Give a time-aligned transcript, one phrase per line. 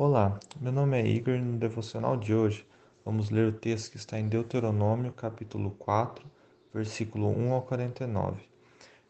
[0.00, 2.64] Olá, meu nome é Igor e no devocional de hoje
[3.04, 6.24] vamos ler o texto que está em Deuteronômio, capítulo 4,
[6.72, 8.40] versículo 1 ao 49.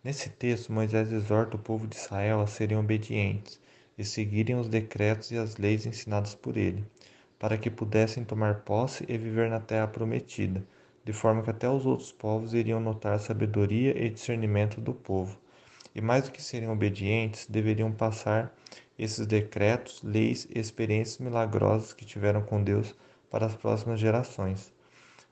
[0.02, 3.60] Nesse texto, Moisés exorta o povo de Israel a serem obedientes
[3.98, 6.82] e seguirem os decretos e as leis ensinadas por ele,
[7.38, 10.64] para que pudessem tomar posse e viver na terra prometida,
[11.04, 15.38] de forma que até os outros povos iriam notar a sabedoria e discernimento do povo.
[15.94, 18.54] E mais do que serem obedientes, deveriam passar
[18.98, 22.94] esses decretos, leis e experiências milagrosas que tiveram com Deus
[23.30, 24.72] para as próximas gerações.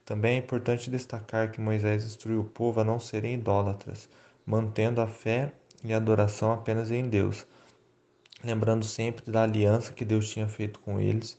[0.05, 4.09] Também é importante destacar que Moisés instruiu o povo a não serem idólatras,
[4.47, 5.53] mantendo a fé
[5.83, 7.45] e a adoração apenas em Deus,
[8.45, 11.37] lembrando sempre da aliança que Deus tinha feito com eles,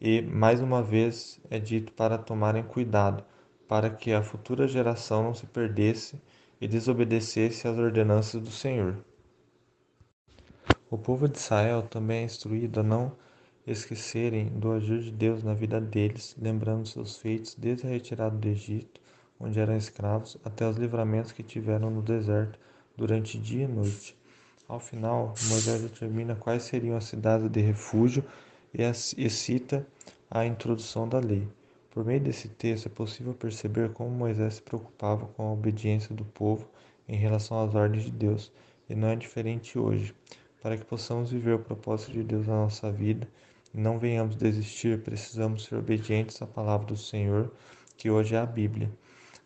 [0.00, 3.24] e mais uma vez é dito para tomarem cuidado,
[3.66, 6.20] para que a futura geração não se perdesse
[6.60, 8.96] e desobedecesse às ordenanças do Senhor.
[10.92, 13.12] O povo de Israel também é instruído a não
[13.66, 18.46] esquecerem do agir de Deus na vida deles, lembrando seus feitos desde a retirada do
[18.46, 19.00] Egito,
[19.40, 22.58] onde eram escravos, até os livramentos que tiveram no deserto
[22.94, 24.14] durante dia e noite.
[24.68, 28.22] Ao final, Moisés determina quais seriam as cidades de refúgio
[28.74, 29.86] e cita
[30.30, 31.48] a introdução da lei.
[31.90, 36.26] Por meio desse texto é possível perceber como Moisés se preocupava com a obediência do
[36.26, 36.68] povo
[37.08, 38.52] em relação às ordens de Deus,
[38.90, 40.14] e não é diferente hoje.
[40.62, 43.26] Para que possamos viver o propósito de Deus na nossa vida
[43.74, 47.50] e não venhamos desistir, precisamos ser obedientes à palavra do Senhor,
[47.96, 48.88] que hoje é a Bíblia.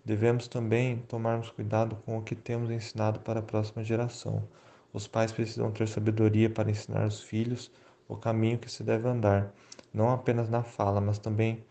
[0.04, 4.46] Devemos também tomarmos cuidado com o que temos ensinado para a próxima geração.
[4.92, 7.72] Os pais precisam ter sabedoria para ensinar os filhos
[8.06, 9.54] o caminho que se deve andar,
[9.94, 11.64] não apenas na fala, mas também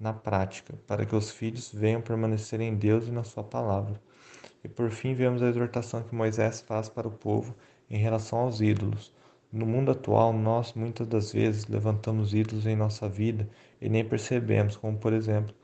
[0.00, 4.00] na prática, para que os filhos venham permanecer em Deus e na Sua palavra.
[4.64, 7.54] E por fim, vemos a exortação que Moisés faz para o povo
[7.92, 9.12] em relação aos ídolos.
[9.52, 13.46] No mundo atual, nós muitas das vezes levantamos ídolos em nossa vida
[13.80, 15.54] e nem percebemos, como por exemplo,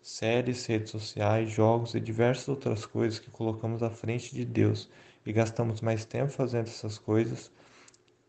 [0.00, 4.88] séries, redes sociais, jogos e diversas outras coisas que colocamos à frente de Deus
[5.26, 7.50] e gastamos mais tempo fazendo essas coisas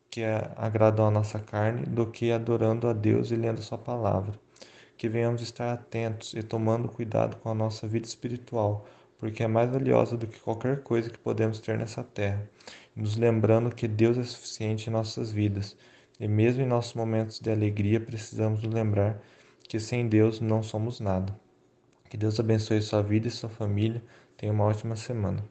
[0.10, 0.24] que
[0.56, 4.34] agradam a nossa carne do que adorando a Deus e lendo Sua palavra.
[4.98, 8.88] Que venhamos estar atentos e tomando cuidado com a nossa vida espiritual,
[9.26, 12.48] porque é mais valiosa do que qualquer coisa que podemos ter nessa terra,
[12.96, 15.76] nos lembrando que Deus é suficiente em nossas vidas,
[16.20, 19.20] e mesmo em nossos momentos de alegria precisamos nos lembrar
[19.68, 21.36] que sem Deus não somos nada.
[22.08, 24.04] Que Deus abençoe sua vida e sua família.
[24.38, 25.44] Tenha uma ótima semana.